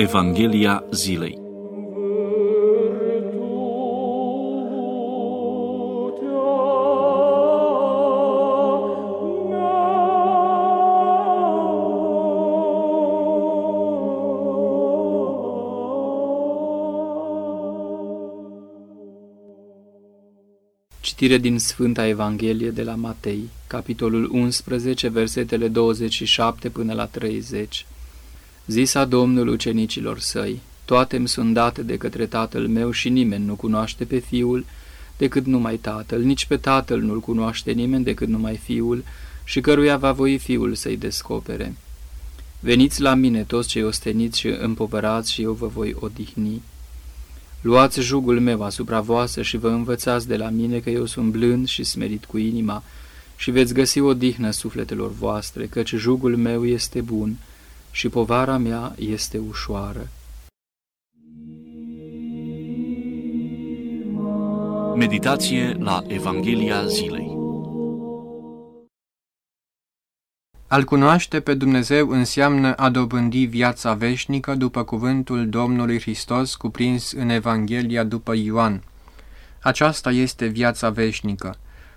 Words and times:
Evanghelia 0.00 0.84
zilei. 0.90 1.38
Citire 21.00 21.38
din 21.38 21.58
Sfânta 21.58 22.06
Evanghelie 22.06 22.70
de 22.70 22.82
la 22.82 22.94
Matei, 22.94 23.48
capitolul 23.66 24.30
11, 24.32 25.08
versetele 25.08 25.68
27 25.68 26.70
până 26.70 26.92
la 26.92 27.06
30. 27.06 27.86
Zisa 28.70 29.04
Domnul 29.04 29.48
ucenicilor 29.48 30.18
săi, 30.18 30.60
toate 30.84 31.16
îmi 31.16 31.28
sunt 31.28 31.54
date 31.54 31.82
de 31.82 31.96
către 31.96 32.26
Tatăl 32.26 32.66
meu 32.66 32.90
și 32.90 33.08
nimeni 33.08 33.44
nu 33.44 33.54
cunoaște 33.54 34.04
pe 34.04 34.18
Fiul 34.18 34.64
decât 35.16 35.46
numai 35.46 35.76
Tatăl, 35.76 36.22
nici 36.22 36.46
pe 36.46 36.56
Tatăl 36.56 37.00
nu-L 37.00 37.20
cunoaște 37.20 37.72
nimeni 37.72 38.04
decât 38.04 38.28
numai 38.28 38.56
Fiul 38.56 39.04
și 39.44 39.60
căruia 39.60 39.96
va 39.96 40.12
voi 40.12 40.38
Fiul 40.38 40.74
să-i 40.74 40.96
descopere. 40.96 41.76
Veniți 42.60 43.00
la 43.00 43.14
mine 43.14 43.42
toți 43.42 43.68
cei 43.68 43.82
osteniți 43.82 44.38
și 44.38 44.48
împovărați 44.48 45.32
și 45.32 45.42
eu 45.42 45.52
vă 45.52 45.66
voi 45.66 45.96
odihni. 45.98 46.62
Luați 47.60 48.00
jugul 48.00 48.40
meu 48.40 48.62
asupra 48.62 49.00
voastră 49.00 49.42
și 49.42 49.56
vă 49.56 49.68
învățați 49.68 50.28
de 50.28 50.36
la 50.36 50.48
mine 50.48 50.78
că 50.78 50.90
eu 50.90 51.06
sunt 51.06 51.30
blând 51.30 51.68
și 51.68 51.84
smerit 51.84 52.24
cu 52.24 52.38
inima 52.38 52.82
și 53.36 53.50
veți 53.50 53.74
găsi 53.74 54.00
o 54.00 54.14
dihnă 54.14 54.50
sufletelor 54.50 55.12
voastre, 55.12 55.66
căci 55.66 55.94
jugul 55.94 56.36
meu 56.36 56.66
este 56.66 57.00
bun 57.00 57.36
și 57.90 58.08
povara 58.08 58.56
mea 58.56 58.94
este 58.98 59.38
ușoară. 59.48 60.08
Meditație 64.96 65.76
la 65.78 66.02
Evanghelia 66.06 66.86
zilei. 66.86 67.38
Al 70.66 70.84
cunoaște 70.84 71.40
pe 71.40 71.54
Dumnezeu 71.54 72.08
înseamnă 72.08 72.74
a 72.74 72.90
dobândi 72.90 73.44
viața 73.44 73.94
veșnică 73.94 74.54
după 74.54 74.84
cuvântul 74.84 75.48
Domnului 75.48 76.00
Hristos 76.00 76.54
cuprins 76.54 77.12
în 77.12 77.28
Evanghelia 77.28 78.04
după 78.04 78.34
Ioan. 78.34 78.82
Aceasta 79.62 80.10
este 80.10 80.46
viața 80.46 80.90
veșnică, 80.90 81.56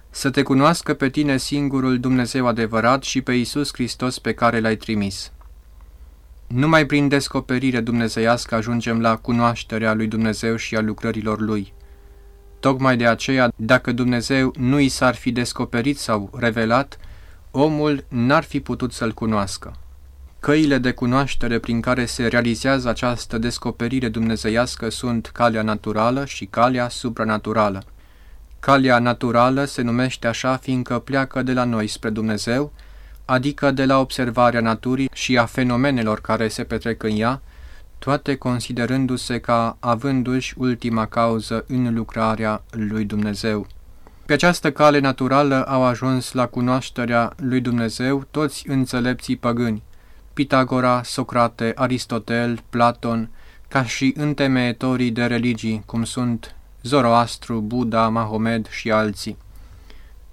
să 0.10 0.30
te 0.30 0.42
cunoască 0.42 0.94
pe 0.94 1.10
tine 1.10 1.38
singurul 1.38 2.00
Dumnezeu 2.00 2.48
adevărat 2.48 3.04
și 3.04 3.22
pe 3.22 3.34
Isus 3.34 3.74
Hristos 3.74 4.20
pe 4.20 4.34
care 4.34 4.60
l-ai 4.60 4.76
trimis. 4.76 5.32
Numai 6.48 6.86
prin 6.86 7.08
descoperire 7.08 7.80
dumnezeiască 7.80 8.56
ajungem 8.56 9.02
la 9.02 9.18
cunoașterea 9.18 9.94
lui 9.94 10.08
Dumnezeu 10.08 10.56
și 10.56 10.76
a 10.76 10.82
lucrărilor 10.82 11.40
lui. 11.40 11.74
Tocmai 12.60 12.98
de 12.98 13.08
aceea, 13.08 13.52
dacă 13.56 13.92
Dumnezeu 13.92 14.54
nu 14.58 14.80
i 14.80 14.88
s-ar 14.88 15.16
fi 15.16 15.32
descoperit 15.32 15.98
sau 15.98 16.30
revelat, 16.40 16.98
omul 17.52 18.06
n-ar 18.08 18.44
fi 18.44 18.60
putut 18.60 18.94
să-l 18.94 19.12
cunoască. 19.12 19.74
Căile 20.40 20.78
de 20.78 20.92
cunoaștere 20.92 21.60
prin 21.60 21.82
care 21.82 22.06
se 22.06 22.28
realizează 22.28 22.90
această 22.90 23.38
descoperire 23.38 24.10
dumnezeiască 24.10 24.90
sunt 24.90 25.30
calea 25.34 25.62
naturală 25.62 26.26
și 26.26 26.46
calea 26.46 26.90
supranaturală. 26.90 27.84
Calea 28.60 29.00
naturală 29.00 29.66
se 29.66 29.82
numește 29.82 30.28
așa 30.28 30.58
fiindcă 30.58 31.00
pleacă 31.00 31.42
de 31.42 31.54
la 31.54 31.64
noi 31.64 31.88
spre 31.88 32.10
Dumnezeu, 32.10 32.74
adică 33.26 33.72
de 33.72 33.86
la 33.86 34.00
observarea 34.00 34.62
naturii 34.62 35.10
și 35.14 35.38
a 35.38 35.46
fenomenelor 35.46 36.22
care 36.22 36.48
se 36.48 36.64
petrec 36.64 37.04
în 37.04 37.20
ea, 37.20 37.42
toate 38.00 38.36
considerându-se 38.36 39.40
ca 39.40 39.78
avându-și 39.80 40.54
ultima 40.58 41.06
cauză 41.06 41.66
în 41.68 41.94
lucrarea 41.94 42.64
lui 42.72 43.06
Dumnezeu. 43.06 43.68
Pe 44.26 44.34
această 44.34 44.72
cale 44.72 45.00
naturală 45.00 45.66
au 45.66 45.84
ajuns 45.84 46.32
la 46.32 46.46
cunoașterea 46.46 47.34
lui 47.38 47.62
Dumnezeu 47.62 48.26
toți 48.32 48.70
înțelepții 48.70 49.36
păgâni, 49.36 49.84
Pitagora, 50.34 51.04
Socrate, 51.04 51.72
Aristotel, 51.76 52.64
Platon, 52.70 53.30
ca 53.68 53.84
și 53.84 54.14
întemeietorii 54.18 55.12
de 55.12 55.26
religii, 55.26 55.84
cum 55.86 56.04
sunt 56.04 56.56
Zoroastru, 56.82 57.60
Buddha, 57.60 58.08
Mahomed 58.08 58.68
și 58.70 58.92
alții. 58.92 59.38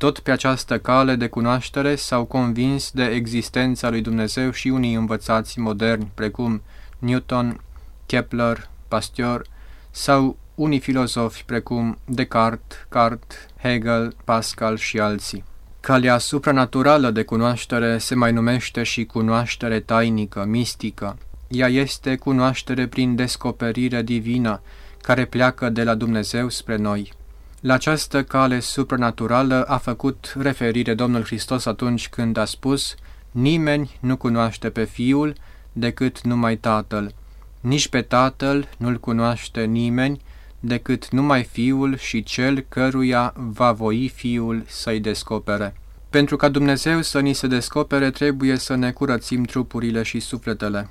Tot 0.00 0.18
pe 0.18 0.30
această 0.30 0.78
cale 0.78 1.14
de 1.14 1.26
cunoaștere 1.28 1.94
s-au 1.94 2.24
convins 2.24 2.90
de 2.90 3.04
existența 3.04 3.90
lui 3.90 4.00
Dumnezeu 4.00 4.50
și 4.50 4.68
unii 4.68 4.94
învățați 4.94 5.58
moderni, 5.58 6.10
precum 6.14 6.62
Newton, 6.98 7.60
Kepler, 8.06 8.68
Pasteur, 8.88 9.46
sau 9.90 10.38
unii 10.54 10.78
filozofi 10.78 11.44
precum 11.44 11.98
Descartes, 12.04 12.78
Cart, 12.88 13.46
Hegel, 13.62 14.14
Pascal 14.24 14.76
și 14.76 15.00
alții. 15.00 15.44
Calea 15.80 16.18
supranaturală 16.18 17.10
de 17.10 17.22
cunoaștere 17.22 17.98
se 17.98 18.14
mai 18.14 18.32
numește 18.32 18.82
și 18.82 19.04
cunoaștere 19.04 19.80
tainică, 19.80 20.44
mistică. 20.44 21.18
Ea 21.48 21.68
este 21.68 22.16
cunoaștere 22.16 22.86
prin 22.86 23.14
descoperire 23.14 24.02
divină, 24.02 24.60
care 25.02 25.24
pleacă 25.24 25.68
de 25.68 25.84
la 25.84 25.94
Dumnezeu 25.94 26.48
spre 26.48 26.76
noi. 26.76 27.12
La 27.60 27.74
această 27.74 28.24
cale 28.24 28.60
supranaturală 28.60 29.64
a 29.64 29.76
făcut 29.76 30.34
referire 30.38 30.94
Domnul 30.94 31.22
Hristos 31.24 31.66
atunci 31.66 32.08
când 32.08 32.36
a 32.36 32.44
spus 32.44 32.94
Nimeni 33.30 33.98
nu 34.00 34.16
cunoaște 34.16 34.70
pe 34.70 34.84
Fiul 34.84 35.34
decât 35.72 36.20
numai 36.20 36.56
Tatăl. 36.56 37.14
Nici 37.60 37.88
pe 37.88 38.02
Tatăl 38.02 38.68
nu-L 38.78 38.98
cunoaște 38.98 39.64
nimeni 39.64 40.20
decât 40.60 41.08
numai 41.10 41.44
Fiul 41.44 41.96
și 41.96 42.22
Cel 42.22 42.64
căruia 42.68 43.32
va 43.36 43.72
voi 43.72 44.08
Fiul 44.08 44.64
să-i 44.66 45.00
descopere. 45.00 45.74
Pentru 46.10 46.36
ca 46.36 46.48
Dumnezeu 46.48 47.02
să 47.02 47.20
ni 47.20 47.32
se 47.32 47.46
descopere, 47.46 48.10
trebuie 48.10 48.56
să 48.56 48.74
ne 48.74 48.90
curățim 48.90 49.44
trupurile 49.44 50.02
și 50.02 50.20
sufletele. 50.20 50.88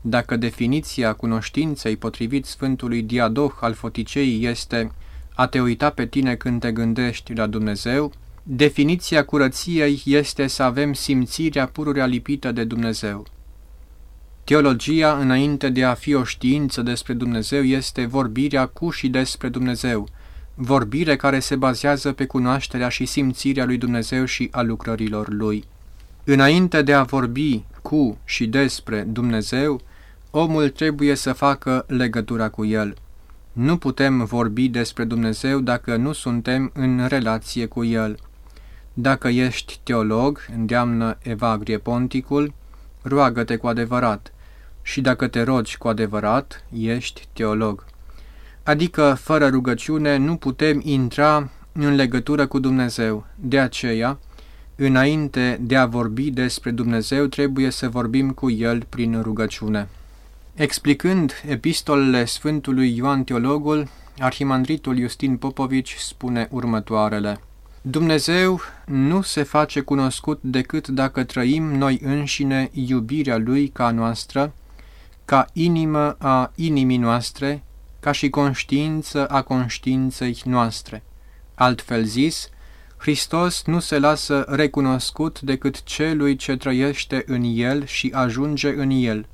Dacă 0.00 0.36
definiția 0.36 1.12
cunoștinței 1.12 1.96
potrivit 1.96 2.44
Sfântului 2.44 3.02
Diadoh 3.02 3.52
al 3.60 3.72
Foticei 3.72 4.44
este 4.44 4.92
a 5.34 5.46
te 5.46 5.60
uita 5.60 5.90
pe 5.90 6.06
tine 6.06 6.34
când 6.34 6.60
te 6.60 6.72
gândești 6.72 7.34
la 7.34 7.46
Dumnezeu, 7.46 8.12
definiția 8.42 9.24
curăției 9.24 10.02
este 10.04 10.46
să 10.46 10.62
avem 10.62 10.92
simțirea 10.92 11.66
pururea 11.66 12.06
lipită 12.06 12.52
de 12.52 12.64
Dumnezeu. 12.64 13.26
Teologia, 14.44 15.16
înainte 15.16 15.68
de 15.68 15.84
a 15.84 15.94
fi 15.94 16.14
o 16.14 16.24
știință 16.24 16.82
despre 16.82 17.12
Dumnezeu, 17.12 17.62
este 17.62 18.06
vorbirea 18.06 18.66
cu 18.66 18.90
și 18.90 19.08
despre 19.08 19.48
Dumnezeu, 19.48 20.08
vorbire 20.54 21.16
care 21.16 21.38
se 21.38 21.56
bazează 21.56 22.12
pe 22.12 22.26
cunoașterea 22.26 22.88
și 22.88 23.04
simțirea 23.04 23.64
lui 23.64 23.76
Dumnezeu 23.78 24.24
și 24.24 24.48
a 24.50 24.62
lucrărilor 24.62 25.28
lui. 25.28 25.64
Înainte 26.24 26.82
de 26.82 26.92
a 26.92 27.02
vorbi 27.02 27.62
cu 27.82 28.18
și 28.24 28.46
despre 28.46 29.00
Dumnezeu, 29.00 29.80
omul 30.30 30.68
trebuie 30.68 31.14
să 31.14 31.32
facă 31.32 31.84
legătura 31.88 32.48
cu 32.48 32.64
El. 32.64 32.96
Nu 33.52 33.76
putem 33.76 34.24
vorbi 34.24 34.68
despre 34.68 35.04
Dumnezeu 35.04 35.60
dacă 35.60 35.96
nu 35.96 36.12
suntem 36.12 36.70
în 36.74 37.06
relație 37.06 37.66
cu 37.66 37.84
El. 37.84 38.18
Dacă 38.92 39.28
ești 39.28 39.80
teolog, 39.82 40.46
îndeamnă 40.56 41.18
Evagrie 41.22 41.78
Ponticul, 41.78 42.54
roagă-te 43.02 43.56
cu 43.56 43.66
adevărat 43.66 44.32
și 44.82 45.00
dacă 45.00 45.26
te 45.26 45.42
rogi 45.42 45.78
cu 45.78 45.88
adevărat, 45.88 46.64
ești 46.78 47.28
teolog. 47.32 47.84
Adică, 48.62 49.16
fără 49.20 49.48
rugăciune, 49.48 50.16
nu 50.16 50.36
putem 50.36 50.80
intra 50.84 51.50
în 51.72 51.94
legătură 51.94 52.46
cu 52.46 52.58
Dumnezeu. 52.58 53.26
De 53.34 53.58
aceea, 53.58 54.18
înainte 54.76 55.58
de 55.62 55.76
a 55.76 55.86
vorbi 55.86 56.30
despre 56.30 56.70
Dumnezeu, 56.70 57.26
trebuie 57.26 57.70
să 57.70 57.88
vorbim 57.88 58.30
cu 58.30 58.50
El 58.50 58.84
prin 58.88 59.20
rugăciune. 59.22 59.88
Explicând 60.54 61.32
epistolele 61.48 62.24
Sfântului 62.24 62.96
Ioan 62.96 63.24
Teologul, 63.24 63.88
Arhimandritul 64.18 64.98
Justin 64.98 65.36
Popovici 65.36 65.94
spune 65.98 66.48
următoarele. 66.50 67.40
Dumnezeu 67.82 68.60
nu 68.86 69.22
se 69.22 69.42
face 69.42 69.80
cunoscut 69.80 70.38
decât 70.42 70.88
dacă 70.88 71.24
trăim 71.24 71.64
noi 71.64 72.00
înșine 72.02 72.70
iubirea 72.72 73.36
Lui 73.36 73.68
ca 73.68 73.90
noastră, 73.90 74.52
ca 75.24 75.46
inimă 75.52 76.16
a 76.18 76.52
inimii 76.54 76.96
noastre, 76.96 77.62
ca 78.00 78.12
și 78.12 78.30
conștiință 78.30 79.26
a 79.26 79.42
conștiinței 79.42 80.40
noastre. 80.44 81.02
Altfel 81.54 82.04
zis, 82.04 82.48
Hristos 82.96 83.62
nu 83.66 83.78
se 83.78 83.98
lasă 83.98 84.44
recunoscut 84.48 85.40
decât 85.40 85.82
celui 85.82 86.36
ce 86.36 86.56
trăiește 86.56 87.22
în 87.26 87.42
El 87.44 87.84
și 87.86 88.10
ajunge 88.14 88.68
în 88.68 88.90
El. 88.90 89.26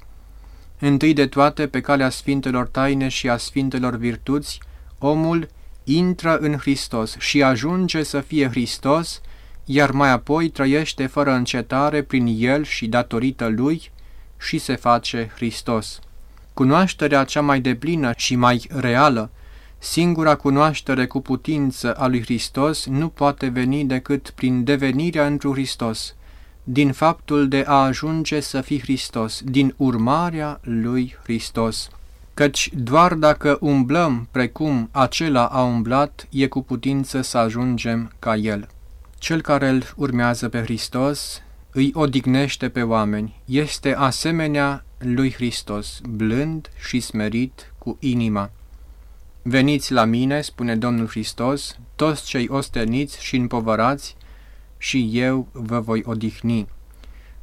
Întâi 0.81 1.13
de 1.13 1.27
toate, 1.27 1.67
pe 1.67 1.81
calea 1.81 2.11
Sfintelor 2.11 2.67
Taine 2.67 3.09
și 3.09 3.29
a 3.29 3.37
Sfintelor 3.37 3.97
Virtuți, 3.97 4.61
omul 4.99 5.49
intră 5.85 6.37
în 6.37 6.57
Hristos 6.57 7.17
și 7.19 7.43
ajunge 7.43 8.03
să 8.03 8.21
fie 8.21 8.49
Hristos, 8.49 9.21
iar 9.65 9.91
mai 9.91 10.11
apoi 10.11 10.49
trăiește 10.49 11.07
fără 11.07 11.33
încetare 11.33 12.03
prin 12.03 12.37
El 12.39 12.65
și 12.65 12.87
datorită 12.87 13.47
Lui 13.47 13.91
și 14.39 14.59
se 14.59 14.77
face 14.77 15.31
Hristos. 15.35 16.01
Cunoașterea 16.55 17.25
cea 17.25 17.41
mai 17.41 17.61
deplină 17.61 18.13
și 18.17 18.37
mai 18.37 18.69
reală, 18.75 19.31
singura 19.79 20.35
cunoaștere 20.35 21.07
cu 21.07 21.21
putință 21.21 21.95
a 21.95 22.07
lui 22.07 22.21
Hristos 22.23 22.87
nu 22.87 23.09
poate 23.09 23.49
veni 23.49 23.85
decât 23.85 24.31
prin 24.31 24.65
devenirea 24.65 25.27
întru 25.27 25.53
Hristos, 25.53 26.15
din 26.71 26.93
faptul 26.93 27.49
de 27.49 27.65
a 27.67 27.75
ajunge 27.75 28.41
să 28.41 28.61
fii 28.61 28.81
Hristos, 28.81 29.41
din 29.45 29.75
urmarea 29.77 30.61
lui 30.63 31.17
Hristos. 31.23 31.89
Căci 32.35 32.71
doar 32.75 33.15
dacă 33.15 33.59
umblăm 33.61 34.29
precum 34.31 34.89
acela 34.93 35.47
a 35.47 35.63
umblat, 35.63 36.27
e 36.31 36.47
cu 36.47 36.63
putință 36.63 37.21
să 37.21 37.39
ajungem 37.39 38.13
ca 38.19 38.37
El. 38.37 38.69
Cel 39.19 39.41
care 39.41 39.69
îl 39.69 39.83
urmează 39.97 40.49
pe 40.49 40.61
Hristos 40.61 41.43
îi 41.73 41.91
odihnește 41.95 42.69
pe 42.69 42.83
oameni, 42.83 43.41
este 43.45 43.95
asemenea 43.95 44.85
lui 44.99 45.33
Hristos, 45.33 46.01
blând 46.09 46.71
și 46.89 47.01
smerit 47.01 47.73
cu 47.79 47.97
inima. 48.01 48.51
Veniți 49.43 49.93
la 49.93 50.05
mine, 50.05 50.41
spune 50.41 50.77
Domnul 50.77 51.09
Hristos, 51.09 51.79
toți 51.97 52.27
cei 52.27 52.49
osteniți 52.49 53.23
și 53.23 53.37
împovărați, 53.37 54.17
și 54.79 55.11
eu 55.13 55.49
vă 55.53 55.81
voi 55.81 56.03
odihni. 56.05 56.69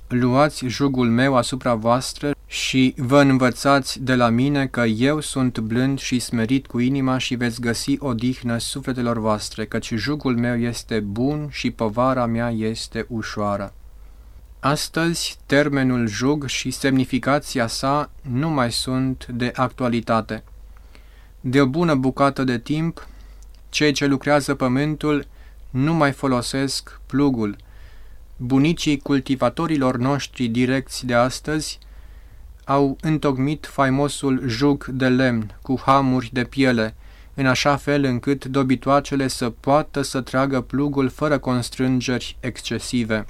Luați 0.08 0.66
jugul 0.66 1.10
meu 1.10 1.36
asupra 1.36 1.74
voastră 1.74 2.36
și 2.48 2.94
vă 2.98 3.22
învățați 3.22 4.04
de 4.04 4.16
la 4.16 4.30
mine 4.30 4.68
că 4.68 4.82
eu 4.82 5.20
sunt 5.20 5.60
blând 5.60 6.00
și 6.00 6.20
smerit 6.20 6.68
cu 6.68 6.80
inima 6.80 7.18
și 7.18 7.36
veți 7.36 7.62
găsi 7.62 7.96
odihnă 8.00 8.58
sufletelor 8.58 9.20
voastre, 9.20 9.66
căci 9.66 9.94
jugul 9.94 10.38
meu 10.38 10.58
este 10.58 11.00
bun 11.00 11.48
și 11.52 11.72
povara 11.72 12.26
mea 12.26 12.50
este 12.50 13.06
ușoară. 13.10 13.74
Astăzi, 14.60 15.38
termenul 15.46 16.08
jug 16.08 16.46
și 16.46 16.72
semnificația 16.72 17.68
sa 17.68 18.12
nu 18.22 18.50
mai 18.50 18.72
sunt 18.72 19.26
de 19.26 19.52
actualitate. 19.56 20.44
De 21.42 21.62
o 21.62 21.66
bună 21.66 21.96
bucată 21.96 22.44
de 22.44 22.60
timp, 22.60 23.08
cei 23.70 23.92
ce 23.92 24.06
lucrează 24.06 24.56
pământul 24.56 25.26
nu 25.76 25.94
mai 25.94 26.12
folosesc 26.12 27.00
plugul. 27.06 27.56
Bunicii 28.38 28.98
cultivatorilor 28.98 29.98
noștri 29.98 30.48
direcți 30.48 31.06
de 31.06 31.14
astăzi 31.14 31.80
au 32.66 32.98
întocmit 33.02 33.66
faimosul 33.66 34.48
jug 34.48 34.86
de 34.86 35.08
lemn 35.08 35.58
cu 35.62 35.82
hamuri 35.86 36.30
de 36.34 36.44
piele, 36.44 36.96
în 37.34 37.46
așa 37.46 37.76
fel 37.76 38.04
încât 38.04 38.46
dobitoacele 38.46 39.28
să 39.28 39.50
poată 39.50 40.02
să 40.02 40.22
tragă 40.22 40.62
plugul 40.62 41.10
fără 41.10 41.38
constrângeri 41.38 42.38
excesive. 42.40 43.26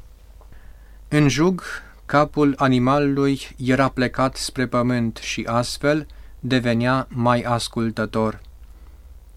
În 1.08 1.28
jug, 1.28 1.64
capul 2.06 2.54
animalului 2.58 3.42
era 3.58 3.90
plecat 3.90 4.36
spre 4.36 4.68
pământ 4.68 5.18
și 5.18 5.44
astfel 5.48 6.08
devenea 6.40 7.08
mai 7.10 7.42
ascultător. 7.42 8.42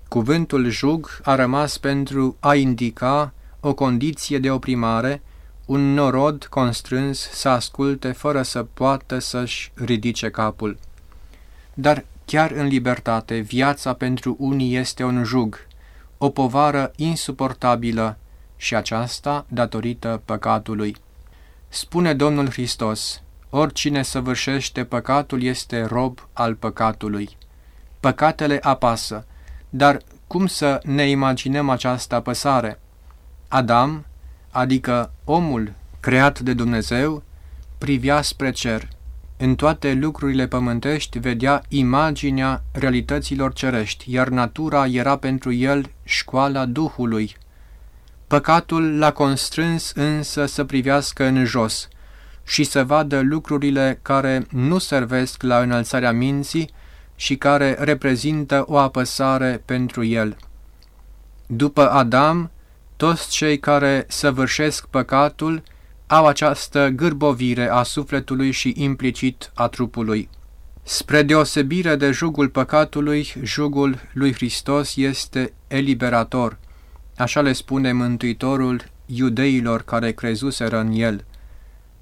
Cuvântul 0.09 0.69
jug 0.69 1.21
a 1.23 1.35
rămas 1.35 1.79
pentru 1.79 2.37
a 2.41 2.55
indica 2.55 3.33
o 3.61 3.75
condiție 3.75 4.39
de 4.39 4.51
oprimare, 4.51 5.23
un 5.67 5.95
norod 5.95 6.45
constrâns 6.45 7.19
să 7.31 7.49
asculte 7.49 8.13
fără 8.13 8.43
să 8.43 8.63
poată 8.75 9.19
să-și 9.19 9.73
ridice 9.75 10.31
capul. 10.31 10.79
Dar 11.75 12.05
chiar 12.25 12.51
în 12.51 12.67
libertate, 12.67 13.39
viața 13.39 13.93
pentru 13.93 14.37
unii 14.39 14.77
este 14.77 15.05
un 15.05 15.25
jug, 15.25 15.67
o 16.19 16.31
povară 16.31 16.93
insuportabilă 16.97 18.19
și 18.57 18.75
aceasta 18.75 19.47
datorită 19.49 20.23
păcatului. 20.25 20.97
Spune 21.69 22.15
Domnul 22.15 22.51
Hristos, 22.51 23.23
oricine 23.51 24.03
săvârșește 24.03 24.85
păcatul 24.85 25.43
este 25.43 25.85
rob 25.85 26.29
al 26.33 26.55
păcatului. 26.55 27.37
Păcatele 28.01 28.59
apasă, 28.63 29.27
dar 29.71 29.99
cum 30.27 30.47
să 30.47 30.81
ne 30.83 31.09
imaginăm 31.09 31.69
această 31.69 32.15
apăsare? 32.15 32.81
Adam, 33.49 34.07
adică 34.51 35.13
omul 35.25 35.73
creat 36.01 36.41
de 36.41 36.53
Dumnezeu, 36.53 37.23
privea 37.79 38.23
spre 38.23 38.51
cer. 38.51 38.89
În 39.37 39.55
toate 39.55 39.93
lucrurile 39.93 40.47
pământești 40.47 41.19
vedea 41.19 41.63
imaginea 41.69 42.63
realităților 42.73 43.53
cerești, 43.53 44.13
iar 44.13 44.29
natura 44.29 44.87
era 44.87 45.17
pentru 45.17 45.53
el 45.53 45.91
școala 46.05 46.65
Duhului, 46.65 47.37
Păcatul 48.29 48.99
l-a 48.99 49.13
constrâns 49.13 49.93
însă 49.95 50.47
să 50.47 50.65
privească 50.65 51.25
în 51.25 51.45
jos 51.45 51.89
și 52.45 52.65
să 52.65 52.85
vadă 52.85 53.21
lucrurile 53.21 53.99
care 54.03 54.47
nu 54.51 54.79
servesc 54.79 55.43
la 55.43 55.59
înălțarea 55.59 56.13
minții 56.13 56.71
și 57.19 57.37
care 57.37 57.77
reprezintă 57.79 58.65
o 58.67 58.79
apăsare 58.79 59.63
pentru 59.65 60.05
el. 60.05 60.37
După 61.47 61.91
Adam, 61.91 62.51
toți 62.97 63.31
cei 63.31 63.59
care 63.59 64.05
săvârșesc 64.09 64.87
păcatul 64.87 65.63
au 66.07 66.27
această 66.27 66.89
gârbovire 66.89 67.69
a 67.69 67.83
sufletului 67.83 68.51
și 68.51 68.75
implicit 68.77 69.51
a 69.55 69.69
trupului. 69.69 70.29
Spre 70.83 71.23
deosebire 71.23 71.97
de 71.97 72.11
jugul 72.11 72.49
păcatului, 72.49 73.33
jugul 73.43 74.01
lui 74.13 74.33
Hristos 74.33 74.97
este 74.97 75.53
eliberator– 75.67 76.59
Așa 77.19 77.41
le 77.41 77.53
spune 77.53 77.93
Mântuitorul 77.93 78.85
iudeilor 79.07 79.83
care 79.83 80.13
crezuseră 80.13 80.79
în 80.79 80.93
el. 80.93 81.25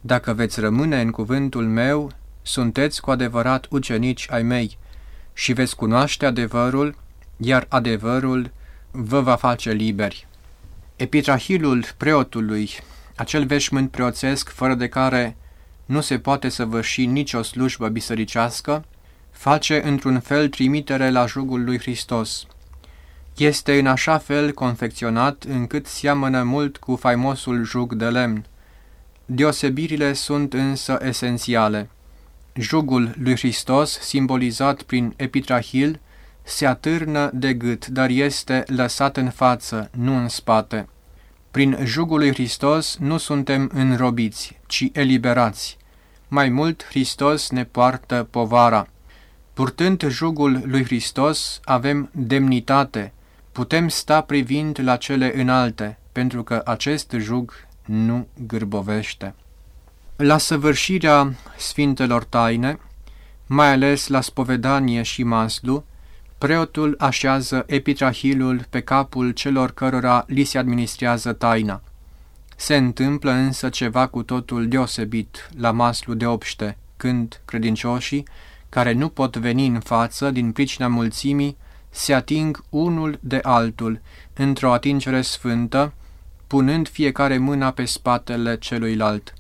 Dacă 0.01 0.33
veți 0.33 0.61
rămâne 0.61 1.01
în 1.01 1.11
cuvântul 1.11 1.67
meu, 1.67 2.11
sunteți 2.43 3.01
cu 3.01 3.11
adevărat 3.11 3.67
ucenici 3.71 4.27
ai 4.31 4.43
mei 4.43 4.79
și 5.37 5.53
veți 5.53 5.77
cunoaște 5.77 6.27
adevărul, 6.27 6.97
iar 7.37 7.67
adevărul 7.69 8.51
vă 8.91 9.21
va 9.21 9.37
face 9.37 9.73
liberi. 9.73 10.27
Epitrahilul 10.97 11.85
preotului, 11.97 12.71
acel 13.17 13.45
veșmânt 13.45 13.91
preoțesc 13.91 14.49
fără 14.49 14.75
de 14.75 14.89
care 14.89 15.37
nu 15.85 16.01
se 16.01 16.19
poate 16.19 16.49
săvârși 16.49 17.07
nicio 17.07 17.43
slujbă 17.43 17.89
bisericească, 17.89 18.85
face 19.31 19.87
într-un 19.87 20.21
fel 20.21 20.49
trimitere 20.49 21.11
la 21.11 21.27
jugul 21.27 21.65
lui 21.65 21.79
Hristos– 21.79 22.47
este 23.37 23.79
în 23.79 23.87
așa 23.87 24.19
fel 24.19 24.53
confecționat 24.53 25.45
încât 25.49 25.87
seamănă 25.87 26.43
mult 26.43 26.77
cu 26.77 26.97
faimosul 26.97 27.65
jug 27.65 27.95
de 27.95 28.09
lemn. 28.09 28.47
Deosebirile 29.25 30.13
sunt 30.13 30.53
însă 30.53 30.99
esențiale. 31.03 31.91
Jugul 32.59 33.15
lui 33.19 33.37
Hristos, 33.37 33.99
simbolizat 34.01 34.83
prin 34.83 35.13
epitrahil, 35.17 36.01
se 36.43 36.67
atârnă 36.67 37.31
de 37.35 37.55
gât, 37.55 37.87
dar 37.87 38.09
este 38.09 38.65
lăsat 38.67 39.17
în 39.17 39.31
față, 39.31 39.91
nu 39.97 40.17
în 40.17 40.29
spate. 40.29 40.89
Prin 41.51 41.79
jugul 41.85 42.19
lui 42.19 42.33
Hristos 42.33 42.97
nu 43.01 43.17
suntem 43.17 43.71
înrobiți, 43.75 44.59
ci 44.67 44.89
eliberați. 44.93 45.77
Mai 46.29 46.49
mult, 46.49 46.85
Hristos 46.89 47.51
ne 47.51 47.65
poartă 47.65 48.29
povara. 48.31 48.89
Purtând 49.53 50.09
jugul 50.09 50.63
lui 50.65 50.85
Hristos, 50.85 51.61
avem 51.65 52.11
demnitate, 52.13 53.13
Putem 53.57 53.89
sta 53.89 54.21
privind 54.21 54.81
la 54.83 54.97
cele 54.97 55.41
înalte, 55.41 55.99
pentru 56.13 56.43
că 56.43 56.63
acest 56.65 57.15
jug 57.19 57.67
nu 57.85 58.29
gârbovește. 58.47 59.35
La 60.17 60.39
săvârșirea 60.39 61.35
Sfintelor 61.57 62.25
Taine, 62.25 62.79
mai 63.47 63.73
ales 63.73 64.07
la 64.07 64.21
spovedanie 64.21 65.03
și 65.03 65.23
maslu, 65.23 65.85
preotul 66.39 66.95
așează 66.99 67.65
epitrahilul 67.67 68.67
pe 68.71 68.81
capul 68.81 69.31
celor 69.31 69.71
cărora 69.71 70.25
li 70.27 70.45
se 70.45 70.59
administrează 70.59 71.33
taina. 71.33 71.83
Se 72.57 72.77
întâmplă 72.77 73.31
însă 73.31 73.69
ceva 73.69 74.07
cu 74.07 74.23
totul 74.23 74.69
deosebit 74.69 75.51
la 75.59 75.71
maslu 75.71 76.15
de 76.15 76.27
obște, 76.27 76.79
când 76.97 77.41
credincioșii, 77.45 78.27
care 78.69 78.93
nu 78.93 79.09
pot 79.09 79.37
veni 79.37 79.67
în 79.67 79.81
față 79.81 80.31
din 80.31 80.53
pricina 80.53 80.89
mulțimii, 80.89 81.57
se 81.91 82.15
ating 82.15 82.65
unul 82.69 83.19
de 83.21 83.41
altul 83.43 84.01
într-o 84.35 84.73
atingere 84.73 85.21
sfântă, 85.21 85.93
punând 86.47 86.89
fiecare 86.89 87.39
mâna 87.39 87.71
pe 87.71 87.85
spatele 87.85 88.59
celuilalt. 88.59 89.35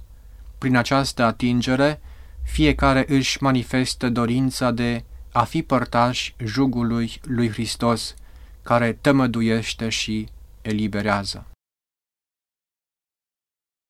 Prin 0.58 0.76
această 0.76 1.22
atingere, 1.22 2.00
fiecare 2.42 3.04
își 3.08 3.42
manifestă 3.42 4.08
dorința 4.08 4.70
de 4.70 5.04
a 5.32 5.44
fi 5.44 5.62
părtaș 5.62 6.32
jugului 6.44 7.20
lui 7.22 7.50
Hristos, 7.50 8.14
care 8.62 8.92
tămăduiește 8.92 9.88
și 9.88 10.28
eliberează. 10.62 11.46